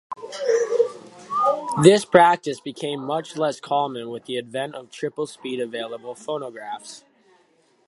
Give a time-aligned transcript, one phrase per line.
[1.83, 7.03] This practice became much less common with the advent of triple-speed-available phonographs.